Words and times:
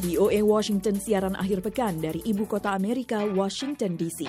VOA 0.00 0.40
Washington 0.40 0.96
siaran 0.96 1.36
akhir 1.36 1.60
pekan 1.60 2.00
dari 2.00 2.24
ibu 2.24 2.48
kota 2.48 2.72
Amerika, 2.72 3.20
Washington 3.20 4.00
DC. 4.00 4.24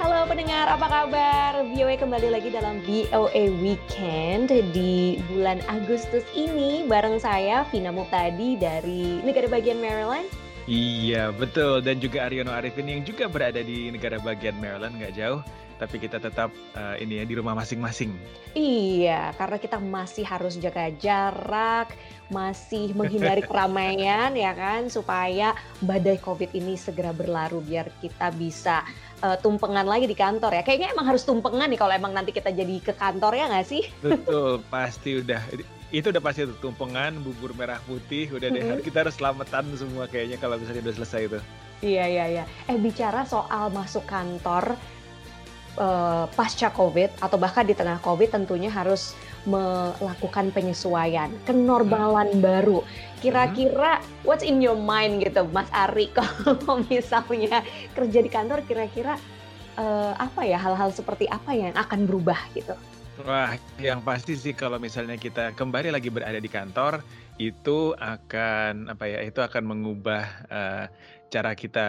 Halo 0.00 0.24
pendengar, 0.24 0.72
apa 0.72 0.86
kabar? 0.88 1.52
VOA 1.76 2.00
kembali 2.00 2.32
lagi 2.32 2.48
dalam 2.48 2.80
VOA 2.88 3.44
Weekend 3.60 4.48
di 4.72 5.20
bulan 5.28 5.60
Agustus 5.68 6.24
ini 6.32 6.88
bareng 6.88 7.20
saya 7.20 7.68
Vina 7.68 7.92
Muhtadi 7.92 8.56
dari 8.56 9.20
negara 9.20 9.52
bagian 9.52 9.84
Maryland. 9.84 10.43
Iya 10.64 11.28
betul 11.28 11.84
dan 11.84 12.00
juga 12.00 12.24
Aryono 12.24 12.48
Arifin 12.48 12.88
yang 12.88 13.04
juga 13.04 13.28
berada 13.28 13.60
di 13.60 13.92
negara 13.92 14.16
bagian 14.16 14.56
Maryland 14.56 14.96
nggak 14.96 15.12
jauh 15.12 15.44
tapi 15.74 15.98
kita 15.98 16.22
tetap 16.22 16.54
uh, 16.78 16.94
ini 16.96 17.22
ya 17.22 17.24
di 17.26 17.34
rumah 17.34 17.52
masing-masing. 17.58 18.14
Iya, 18.54 19.34
karena 19.34 19.58
kita 19.58 19.78
masih 19.82 20.22
harus 20.22 20.54
jaga 20.54 20.90
jarak, 21.02 21.90
masih 22.30 22.94
menghindari 22.94 23.42
keramaian 23.48 24.32
ya 24.38 24.54
kan 24.54 24.86
supaya 24.86 25.52
badai 25.82 26.18
Covid 26.22 26.54
ini 26.54 26.78
segera 26.78 27.10
berlalu 27.10 27.74
biar 27.74 27.90
kita 27.98 28.30
bisa 28.32 28.86
uh, 29.20 29.36
tumpengan 29.42 29.84
lagi 29.84 30.06
di 30.06 30.16
kantor 30.16 30.54
ya. 30.54 30.62
Kayaknya 30.62 30.94
emang 30.94 31.06
harus 31.10 31.26
tumpengan 31.26 31.66
nih 31.66 31.78
kalau 31.78 31.92
emang 31.92 32.14
nanti 32.14 32.30
kita 32.30 32.54
jadi 32.54 32.76
ke 32.80 32.94
kantor 32.94 33.34
ya 33.34 33.44
nggak 33.50 33.66
sih? 33.66 33.82
Betul, 34.00 34.62
pasti 34.72 35.20
udah 35.20 35.42
itu 35.94 36.10
udah 36.10 36.22
pasti 36.22 36.42
tuh 36.42 36.58
tumpengan 36.58 37.22
bubur 37.22 37.54
merah 37.54 37.78
putih 37.86 38.26
udah 38.34 38.50
deh 38.50 38.62
mm 38.62 38.82
-hmm. 38.82 38.82
kita 38.82 39.06
harus 39.06 39.14
selamatan 39.14 39.64
semua 39.78 40.10
kayaknya 40.10 40.42
kalau 40.42 40.58
misalnya 40.58 40.90
udah 40.90 40.96
selesai 40.98 41.20
itu. 41.30 41.38
Iya 41.84 42.04
iya 42.10 42.24
iya. 42.26 42.44
Eh 42.66 42.78
bicara 42.80 43.22
soal 43.28 43.70
masuk 43.70 44.02
kantor, 44.08 44.74
uh, 45.78 46.24
pasca 46.34 46.72
COVID 46.74 47.22
atau 47.22 47.36
bahkan 47.38 47.62
di 47.62 47.76
tengah 47.76 48.00
COVID 48.02 48.34
tentunya 48.34 48.72
harus 48.72 49.14
melakukan 49.44 50.48
penyesuaian, 50.56 51.28
kenormalan 51.44 52.40
hmm. 52.40 52.42
baru. 52.42 52.78
Kira-kira 53.20 54.00
hmm. 54.00 54.24
what's 54.24 54.42
in 54.42 54.58
your 54.64 54.78
mind 54.78 55.20
gitu, 55.20 55.44
Mas 55.52 55.68
Ari 55.70 56.08
kalau 56.16 56.80
misalnya 56.88 57.60
kerja 57.92 58.18
di 58.24 58.30
kantor 58.32 58.64
kira-kira 58.64 59.20
uh, 59.76 60.16
apa 60.16 60.42
ya 60.48 60.56
hal-hal 60.56 60.90
seperti 60.90 61.28
apa 61.28 61.52
yang 61.52 61.76
akan 61.76 62.08
berubah 62.08 62.40
gitu? 62.56 62.74
Wah, 63.22 63.54
yang 63.78 64.02
pasti 64.02 64.34
sih 64.34 64.50
kalau 64.58 64.82
misalnya 64.82 65.14
kita 65.14 65.54
kembali 65.54 65.94
lagi 65.94 66.10
berada 66.10 66.34
di 66.42 66.50
kantor 66.50 66.98
itu 67.38 67.94
akan 67.94 68.90
apa 68.90 69.06
ya? 69.06 69.22
Itu 69.22 69.38
akan 69.38 69.62
mengubah 69.62 70.24
uh, 70.50 70.84
cara 71.30 71.54
kita 71.54 71.88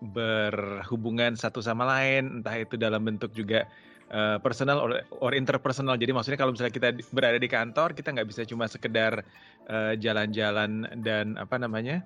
berhubungan 0.00 1.36
satu 1.36 1.60
sama 1.60 1.84
lain, 1.84 2.40
entah 2.40 2.56
itu 2.56 2.80
dalam 2.80 3.04
bentuk 3.04 3.28
juga 3.36 3.68
uh, 4.08 4.40
personal 4.40 4.80
or, 4.80 5.04
or 5.20 5.36
interpersonal. 5.36 6.00
Jadi 6.00 6.16
maksudnya 6.16 6.40
kalau 6.40 6.56
misalnya 6.56 6.72
kita 6.72 6.88
berada 7.12 7.36
di 7.36 7.48
kantor, 7.52 7.92
kita 7.92 8.16
nggak 8.16 8.28
bisa 8.32 8.48
cuma 8.48 8.64
sekedar 8.64 9.20
jalan 9.68 9.92
eh, 9.92 9.94
jalan-jalan 10.00 10.70
dan 11.04 11.36
apa 11.36 11.60
namanya 11.60 12.00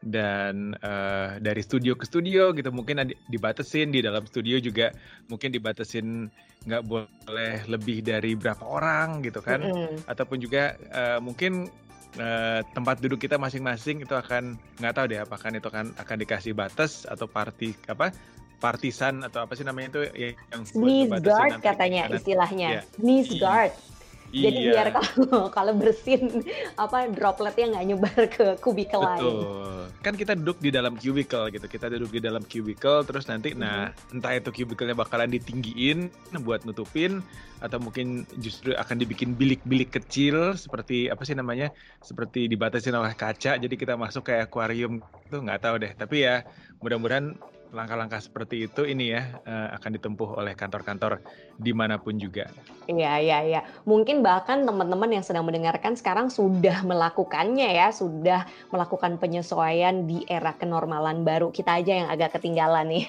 dan 0.00 0.72
uh, 0.80 1.36
dari 1.44 1.60
studio 1.60 1.92
ke 1.92 2.08
studio 2.08 2.56
gitu 2.56 2.72
mungkin 2.72 3.12
dibatasin 3.28 3.92
di 3.92 4.00
dalam 4.00 4.24
studio 4.24 4.56
juga 4.56 4.96
mungkin 5.28 5.52
dibatasin 5.52 6.32
nggak 6.64 6.82
boleh 6.88 7.64
lebih 7.68 8.00
dari 8.04 8.32
berapa 8.36 8.64
orang 8.64 9.20
gitu 9.24 9.44
kan. 9.44 9.60
Mm 9.60 9.72
-hmm. 9.72 9.96
ataupun 10.08 10.40
juga 10.40 10.76
uh, 10.92 11.20
mungkin 11.20 11.68
uh, 12.16 12.60
tempat 12.72 12.98
duduk 13.04 13.20
kita 13.20 13.36
masing-masing 13.36 14.02
itu 14.02 14.14
akan 14.16 14.56
nggak 14.80 14.92
tahu 14.96 15.06
deh 15.12 15.20
apakah 15.20 15.48
itu 15.52 15.68
akan 15.68 15.92
akan 16.00 16.16
dikasih 16.16 16.52
batas 16.56 17.04
atau 17.04 17.28
party 17.28 17.76
apa 17.86 18.10
partisan 18.60 19.24
atau 19.24 19.44
apa 19.44 19.56
sih 19.56 19.64
namanya 19.64 19.88
itu 19.96 20.02
yang 20.52 20.62
sneeze 20.68 21.12
guard 21.24 21.64
katanya 21.64 22.12
istilahnya. 22.12 22.68
yeah. 22.80 22.84
sneeze 22.96 23.32
guard 23.40 23.72
jadi 24.30 24.58
iya. 24.62 24.72
biar 24.74 24.88
kalau 24.94 25.42
kalau 25.56 25.72
bersin 25.74 26.46
apa 26.78 27.10
dropletnya 27.10 27.76
nggak 27.76 27.86
nyebar 27.90 28.20
ke 28.30 28.46
kubikel 28.62 29.02
lain. 29.02 29.18
Betul. 29.18 29.42
Kan 30.00 30.14
kita 30.16 30.32
duduk 30.38 30.58
di 30.62 30.70
dalam 30.70 30.94
cubicle 30.96 31.50
gitu. 31.50 31.66
Kita 31.66 31.90
duduk 31.90 32.10
di 32.14 32.20
dalam 32.22 32.42
cubicle 32.46 33.02
terus 33.02 33.26
nanti 33.26 33.52
mm 33.52 33.58
-hmm. 33.58 33.62
nah 33.62 33.90
entah 34.14 34.32
itu 34.38 34.50
cubicle 34.62 34.94
bakalan 34.94 35.30
ditinggiin 35.34 36.10
buat 36.46 36.62
nutupin 36.62 37.20
atau 37.60 37.76
mungkin 37.76 38.24
justru 38.40 38.72
akan 38.72 38.96
dibikin 38.96 39.36
bilik-bilik 39.36 39.92
kecil 39.92 40.54
seperti 40.54 41.10
apa 41.10 41.26
sih 41.26 41.34
namanya? 41.34 41.74
Seperti 42.00 42.46
dibatasi 42.46 42.94
oleh 42.94 43.12
kaca 43.18 43.58
jadi 43.58 43.74
kita 43.74 43.98
masuk 43.98 44.30
kayak 44.30 44.48
akuarium 44.48 45.02
tuh 45.28 45.42
nggak 45.42 45.60
tahu 45.60 45.74
deh. 45.82 45.92
Tapi 45.98 46.24
ya 46.24 46.46
mudah-mudahan 46.80 47.36
langkah-langkah 47.70 48.18
seperti 48.18 48.66
itu 48.66 48.82
ini 48.82 49.14
ya 49.14 49.22
uh, 49.46 49.68
akan 49.78 49.90
ditempuh 49.94 50.42
oleh 50.42 50.58
kantor-kantor 50.58 51.22
di 51.60 51.76
mana 51.76 52.00
pun 52.00 52.16
juga. 52.16 52.48
Iya, 52.88 53.20
iya, 53.20 53.38
iya. 53.44 53.60
Mungkin 53.84 54.24
bahkan 54.24 54.64
teman-teman 54.64 55.12
yang 55.12 55.22
sedang 55.22 55.46
mendengarkan 55.46 55.94
sekarang 55.94 56.32
sudah 56.32 56.82
melakukannya 56.82 57.68
ya, 57.68 57.92
sudah 57.92 58.48
melakukan 58.72 59.20
penyesuaian 59.20 60.08
di 60.08 60.24
era 60.26 60.56
kenormalan 60.56 61.22
baru. 61.22 61.52
Kita 61.52 61.78
aja 61.78 61.92
yang 62.02 62.08
agak 62.08 62.40
ketinggalan 62.40 62.88
nih. 62.90 63.04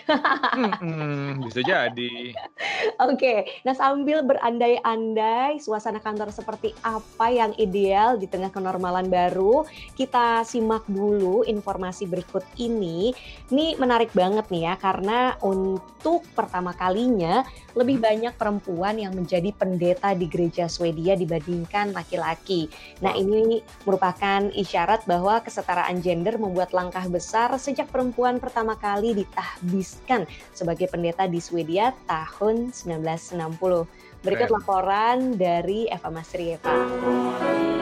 hmm, 0.84 1.48
bisa 1.48 1.64
jadi. 1.64 2.36
Oke, 3.10 3.48
nah 3.64 3.74
sambil 3.74 4.22
berandai-andai 4.28 5.58
suasana 5.64 6.04
kantor 6.04 6.30
seperti 6.30 6.76
apa 6.84 7.32
yang 7.32 7.56
ideal 7.56 8.20
di 8.20 8.28
tengah 8.28 8.52
kenormalan 8.52 9.08
baru, 9.08 9.64
kita 9.96 10.44
simak 10.44 10.84
dulu 10.92 11.48
informasi 11.48 12.06
berikut 12.06 12.44
ini. 12.60 13.16
Ini 13.50 13.80
menarik 13.80 14.12
banget 14.12 14.51
nih 14.52 14.68
ya 14.68 14.74
karena 14.76 15.40
untuk 15.40 16.28
pertama 16.36 16.76
kalinya 16.76 17.48
lebih 17.74 18.04
banyak 18.04 18.36
perempuan 18.36 19.00
yang 19.00 19.16
menjadi 19.16 19.56
pendeta 19.56 20.12
di 20.12 20.28
gereja 20.28 20.68
Swedia 20.68 21.16
dibandingkan 21.16 21.96
laki-laki. 21.96 22.68
Nah, 23.00 23.16
ini 23.16 23.64
merupakan 23.88 24.52
isyarat 24.52 25.08
bahwa 25.08 25.40
kesetaraan 25.40 26.04
gender 26.04 26.36
membuat 26.36 26.76
langkah 26.76 27.08
besar 27.08 27.56
sejak 27.56 27.88
perempuan 27.88 28.38
pertama 28.44 28.76
kali 28.76 29.24
ditahbiskan 29.24 30.28
sebagai 30.52 30.92
pendeta 30.92 31.26
di 31.32 31.40
Swedia 31.40 31.96
tahun 32.06 32.76
1960. 32.76 33.88
Berikut 34.22 34.54
laporan 34.54 35.34
dari 35.34 35.90
Eva 35.90 36.14
Masrieva. 36.14 37.81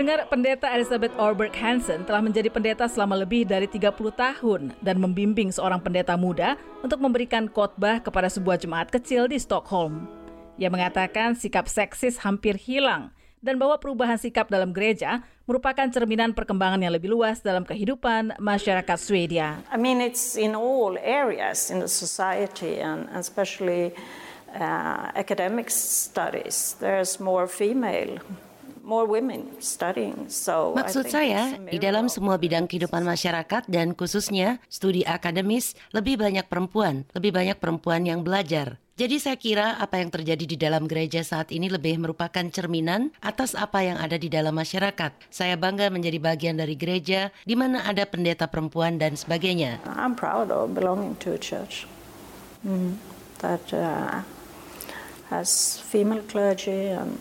Pendengar 0.00 0.32
pendeta 0.32 0.72
Elizabeth 0.72 1.12
Orberg 1.20 1.52
Hansen 1.60 2.08
telah 2.08 2.24
menjadi 2.24 2.48
pendeta 2.48 2.88
selama 2.88 3.20
lebih 3.20 3.44
dari 3.44 3.68
30 3.68 3.92
tahun 4.16 4.72
dan 4.80 4.96
membimbing 4.96 5.52
seorang 5.52 5.76
pendeta 5.76 6.16
muda 6.16 6.56
untuk 6.80 7.04
memberikan 7.04 7.44
khotbah 7.44 8.00
kepada 8.00 8.32
sebuah 8.32 8.56
jemaat 8.56 8.88
kecil 8.88 9.28
di 9.28 9.36
Stockholm. 9.36 10.08
Ia 10.56 10.72
mengatakan 10.72 11.36
sikap 11.36 11.68
seksis 11.68 12.16
hampir 12.16 12.56
hilang 12.56 13.12
dan 13.44 13.60
bahwa 13.60 13.76
perubahan 13.76 14.16
sikap 14.16 14.48
dalam 14.48 14.72
gereja 14.72 15.20
merupakan 15.44 15.84
cerminan 15.92 16.32
perkembangan 16.32 16.80
yang 16.80 16.96
lebih 16.96 17.12
luas 17.12 17.44
dalam 17.44 17.68
kehidupan 17.68 18.40
masyarakat 18.40 18.96
Swedia. 18.96 19.60
I 19.68 19.76
mean 19.76 20.00
it's 20.00 20.32
in 20.32 20.56
all 20.56 20.96
areas 20.96 21.68
in 21.68 21.84
the 21.84 21.92
society 21.92 22.80
and 22.80 23.04
especially 23.12 23.92
uh, 24.56 25.12
academic 25.12 25.68
studies. 25.68 26.80
There's 26.80 27.20
more 27.20 27.44
female 27.44 28.16
Maksud 30.74 31.04
saya, 31.06 31.56
di 31.68 31.78
dalam 31.78 32.08
semua 32.08 32.40
bidang 32.40 32.64
kehidupan 32.66 33.04
masyarakat 33.04 33.68
dan 33.68 33.92
khususnya 33.92 34.58
studi 34.72 35.04
akademis, 35.04 35.76
lebih 35.92 36.16
banyak 36.16 36.48
perempuan, 36.48 37.04
lebih 37.12 37.32
banyak 37.36 37.56
perempuan 37.60 38.08
yang 38.08 38.24
belajar. 38.24 38.80
Jadi 39.00 39.16
saya 39.16 39.40
kira 39.40 39.80
apa 39.80 39.96
yang 39.96 40.12
terjadi 40.12 40.44
di 40.44 40.60
dalam 40.60 40.84
gereja 40.84 41.24
saat 41.24 41.48
ini 41.56 41.72
lebih 41.72 41.96
merupakan 41.96 42.44
cerminan 42.52 43.08
atas 43.24 43.56
apa 43.56 43.80
yang 43.80 43.96
ada 43.96 44.20
di 44.20 44.28
dalam 44.28 44.52
masyarakat. 44.52 45.16
Saya 45.32 45.56
bangga 45.56 45.88
menjadi 45.88 46.20
bagian 46.20 46.60
dari 46.60 46.76
gereja 46.76 47.32
di 47.48 47.56
mana 47.56 47.88
ada 47.88 48.04
pendeta 48.04 48.44
perempuan 48.44 49.00
dan 49.00 49.16
sebagainya. 49.16 49.80
I'm 49.88 50.12
proud 50.12 50.52
of 50.52 50.76
belonging 50.76 51.16
to 51.24 51.32
a 51.32 51.40
church 51.40 51.88
mm, 52.60 53.00
that 53.40 53.64
uh, 53.72 54.20
has 55.30 55.78
female 55.78 56.20
clergy 56.26 56.90
and 56.90 57.14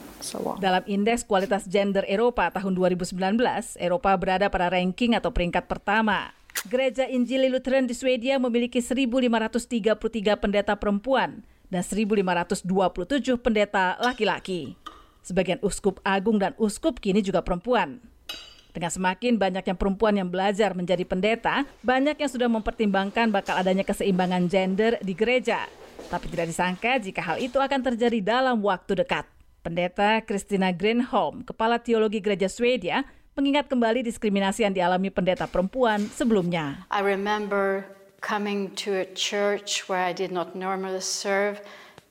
dalam 0.60 0.84
Indeks 0.84 1.24
Kualitas 1.24 1.64
Gender 1.64 2.04
Eropa 2.04 2.52
tahun 2.52 2.76
2019, 2.76 3.16
Eropa 3.80 4.12
berada 4.20 4.52
pada 4.52 4.68
ranking 4.68 5.16
atau 5.16 5.32
peringkat 5.32 5.64
pertama. 5.64 6.36
Gereja 6.68 7.08
Injili 7.08 7.48
Lutheran 7.48 7.88
di 7.88 7.96
Swedia 7.96 8.36
memiliki 8.36 8.84
1.533 8.84 9.96
pendeta 10.36 10.76
perempuan 10.76 11.40
dan 11.72 11.82
1.527 11.88 12.68
pendeta 13.40 13.96
laki-laki. 14.04 14.76
Sebagian 15.24 15.64
uskup 15.64 16.04
agung 16.04 16.36
dan 16.36 16.52
uskup 16.60 17.00
kini 17.00 17.24
juga 17.24 17.40
perempuan. 17.40 18.04
Dengan 18.76 18.92
semakin 18.92 19.40
banyaknya 19.40 19.76
perempuan 19.80 20.20
yang 20.20 20.28
belajar 20.28 20.76
menjadi 20.76 21.08
pendeta, 21.08 21.64
banyak 21.82 22.20
yang 22.20 22.30
sudah 22.30 22.50
mempertimbangkan 22.52 23.32
bakal 23.32 23.56
adanya 23.56 23.88
keseimbangan 23.88 24.52
gender 24.52 25.00
di 25.00 25.16
gereja. 25.16 25.66
Tapi 26.10 26.26
tidak 26.26 26.50
disangka 26.50 26.98
jika 26.98 27.22
hal 27.22 27.38
itu 27.38 27.62
akan 27.62 27.86
terjadi 27.86 28.18
dalam 28.20 28.58
waktu 28.66 28.98
dekat. 28.98 29.30
Pendeta 29.62 30.26
Christina 30.26 30.74
Greenholm, 30.74 31.46
Kepala 31.46 31.78
Teologi 31.78 32.18
Gereja 32.18 32.50
Swedia, 32.50 33.06
mengingat 33.38 33.70
kembali 33.70 34.02
diskriminasi 34.02 34.66
yang 34.66 34.74
dialami 34.74 35.14
pendeta 35.14 35.46
perempuan 35.46 36.10
sebelumnya. 36.10 36.90
I 36.90 37.06
remember 37.06 37.86
coming 38.20 38.74
to 38.82 38.98
a 38.98 39.06
church 39.06 39.88
where 39.88 40.02
I 40.02 40.12
did 40.12 40.34
not 40.34 40.58
normally 40.58 41.00
serve 41.06 41.62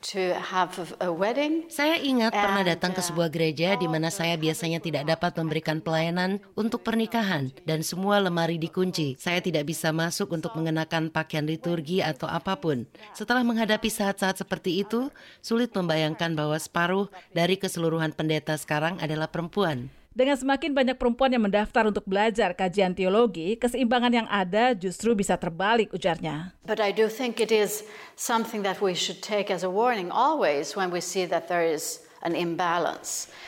to 0.00 0.34
have 0.38 0.72
a 1.02 1.10
wedding. 1.10 1.66
Saya 1.66 1.98
ingat 1.98 2.30
pernah 2.30 2.62
datang 2.62 2.94
ke 2.94 3.02
sebuah 3.02 3.28
gereja 3.28 3.74
di 3.74 3.90
mana 3.90 4.08
saya 4.08 4.38
biasanya 4.38 4.78
tidak 4.78 5.04
dapat 5.10 5.34
memberikan 5.38 5.82
pelayanan 5.82 6.38
untuk 6.54 6.86
pernikahan 6.86 7.50
dan 7.66 7.82
semua 7.82 8.22
lemari 8.22 8.56
dikunci. 8.56 9.18
Saya 9.18 9.42
tidak 9.42 9.66
bisa 9.66 9.90
masuk 9.90 10.30
untuk 10.30 10.54
mengenakan 10.54 11.10
pakaian 11.10 11.44
liturgi 11.44 12.00
atau 12.00 12.30
apa 12.30 12.56
pun. 12.58 12.86
Setelah 13.12 13.42
menghadapi 13.42 13.90
saat-saat 13.90 14.38
seperti 14.38 14.86
itu, 14.86 15.10
sulit 15.42 15.74
membayangkan 15.74 16.38
bahwa 16.38 16.56
separuh 16.56 17.10
dari 17.34 17.58
keseluruhan 17.58 18.14
pendeta 18.14 18.54
sekarang 18.54 19.02
adalah 19.02 19.26
perempuan. 19.26 19.90
Dengan 20.19 20.35
semakin 20.35 20.75
banyak 20.75 20.99
perempuan 20.99 21.31
yang 21.31 21.47
mendaftar 21.47 21.87
untuk 21.87 22.03
belajar 22.03 22.50
kajian 22.50 22.91
teologi, 22.91 23.55
keseimbangan 23.55 24.11
yang 24.11 24.26
ada 24.26 24.75
justru 24.75 25.15
bisa 25.15 25.38
terbalik 25.38 25.94
ujarnya. 25.94 26.59
But 26.67 26.82
I 26.82 26.91
do 26.91 27.06
think 27.06 27.38
it 27.38 27.55
is 27.55 27.87
something 28.19 28.67
that 28.67 28.82
we 28.82 28.99
should 28.99 29.23
take 29.23 29.47
as 29.47 29.62
a 29.62 29.70
warning 29.70 30.11
always 30.11 30.75
when 30.75 30.91
we 30.91 30.99
see 30.99 31.23
that 31.31 31.47
there 31.47 31.62
is. 31.62 32.03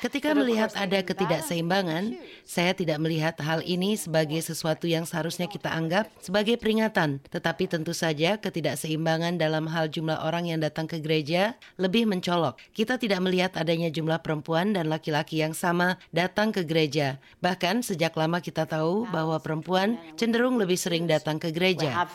Ketika 0.00 0.30
melihat 0.32 0.70
ada 0.78 1.02
ketidakseimbangan, 1.02 2.14
saya 2.46 2.72
tidak 2.72 3.02
melihat 3.02 3.34
hal 3.42 3.60
ini 3.66 3.98
sebagai 3.98 4.38
sesuatu 4.38 4.86
yang 4.86 5.02
seharusnya 5.02 5.50
kita 5.50 5.70
anggap 5.70 6.06
sebagai 6.22 6.54
peringatan, 6.54 7.18
tetapi 7.30 7.66
tentu 7.66 7.90
saja 7.90 8.38
ketidakseimbangan 8.38 9.36
dalam 9.36 9.66
hal 9.66 9.90
jumlah 9.90 10.22
orang 10.22 10.46
yang 10.46 10.62
datang 10.62 10.86
ke 10.86 11.02
gereja 11.02 11.58
lebih 11.82 12.06
mencolok. 12.06 12.58
Kita 12.70 12.96
tidak 12.96 13.20
melihat 13.26 13.58
adanya 13.58 13.90
jumlah 13.90 14.22
perempuan 14.22 14.72
dan 14.72 14.86
laki-laki 14.86 15.42
yang 15.42 15.52
sama 15.52 15.98
datang 16.14 16.54
ke 16.54 16.62
gereja. 16.62 17.18
Bahkan 17.42 17.82
sejak 17.82 18.14
lama 18.14 18.38
kita 18.38 18.70
tahu 18.70 19.10
bahwa 19.10 19.36
perempuan 19.42 19.98
cenderung 20.14 20.56
lebih 20.62 20.78
sering 20.78 21.10
datang 21.10 21.42
ke 21.42 21.50
gereja. 21.50 22.06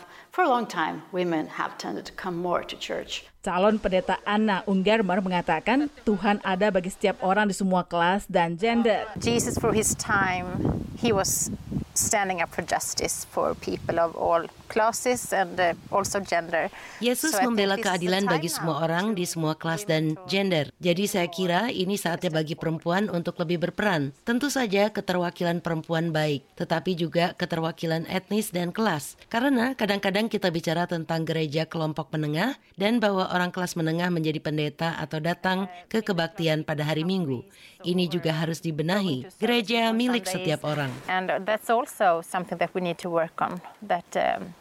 Calon 3.45 3.77
pendeta 3.77 4.18
Anna 4.25 4.65
Unggermer 4.65 5.21
mengatakan 5.21 5.86
Tuhan 6.01 6.42
ada 6.42 6.74
bagi 6.74 6.89
setiap 6.89 7.21
orang 7.21 7.45
di 7.45 7.53
semua 7.53 7.86
kelas 7.86 8.25
dan 8.25 8.57
gender. 8.57 9.06
Jesus 9.21 9.62
for 9.62 9.69
his 9.69 9.94
time, 9.94 10.81
he 10.97 11.13
was 11.13 11.53
standing 11.94 12.42
up 12.42 12.50
for 12.50 12.65
justice 12.65 13.21
for 13.30 13.53
people 13.62 14.01
of 14.01 14.18
all 14.18 14.50
classes 14.67 15.31
and 15.31 15.56
uh, 15.57 15.73
also 15.94 16.19
gender. 16.21 16.67
Yesus 17.00 17.33
membela 17.41 17.77
keadilan 17.77 18.25
bagi 18.25 18.50
semua 18.51 18.85
orang 18.85 19.13
di 19.13 19.23
semua 19.23 19.56
kelas 19.56 19.85
dan 19.88 20.17
gender. 20.25 20.69
Jadi 20.81 21.06
saya 21.06 21.27
kira 21.29 21.69
ini 21.71 21.95
saatnya 21.95 22.33
bagi 22.33 22.57
perempuan 22.57 23.07
untuk 23.09 23.38
lebih 23.39 23.69
berperan. 23.69 24.12
Tentu 24.25 24.50
saja 24.50 24.89
keterwakilan 24.89 25.62
perempuan 25.62 26.09
baik, 26.09 26.44
tetapi 26.59 26.97
juga 26.97 27.38
keterwakilan 27.38 28.09
etnis 28.09 28.50
dan 28.51 28.75
kelas. 28.75 29.15
Karena 29.31 29.77
kadang-kadang 29.77 30.27
kita 30.27 30.50
bicara 30.50 30.89
tentang 30.89 31.23
gereja 31.23 31.63
kelompok 31.69 32.11
menengah 32.11 32.57
dan 32.75 33.00
bahwa 33.00 33.29
orang 33.31 33.53
kelas 33.53 33.77
menengah 33.79 34.11
menjadi 34.11 34.39
pendeta 34.41 34.97
atau 35.00 35.21
datang 35.21 35.69
ke 35.88 36.01
kebaktian 36.01 36.65
pada 36.65 36.83
hari 36.83 37.06
Minggu. 37.06 37.45
Ini 37.85 38.09
juga 38.09 38.33
harus 38.33 38.59
dibenahi. 38.65 39.29
Gereja 39.38 39.94
milik 39.94 40.25
setiap 40.25 40.65
orang. 40.65 40.89
And 41.06 41.29
that's 41.45 41.69
also 41.69 42.25
something 42.25 42.57
that 42.57 42.73
we 42.73 42.81
need 42.81 42.97
to 43.06 43.09
work 43.13 43.38
on. 43.38 43.61
That 43.85 44.09
um, 44.18 44.57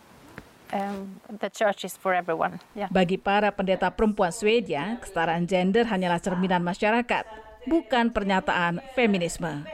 um, 0.73 1.21
the 1.29 1.51
church 1.51 1.85
is 1.85 1.99
for 1.99 2.15
everyone. 2.15 2.63
Yeah. 2.73 2.89
Bagi 2.89 3.21
para 3.21 3.53
pendeta 3.53 3.91
perempuan 3.93 4.33
Swedia, 4.33 4.97
kesetaraan 5.03 5.45
gender 5.45 5.85
hanyalah 5.85 6.23
cerminan 6.23 6.63
masyarakat, 6.65 7.25
bukan 7.69 8.15
pernyataan 8.15 8.81
feminisme. 8.97 9.67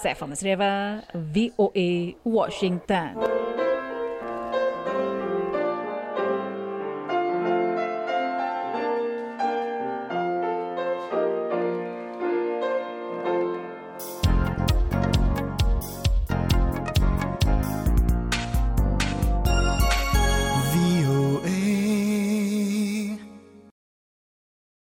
Saya 0.00 0.16
Masreva, 0.24 1.04
VOA, 1.12 2.16
Washington. 2.24 3.20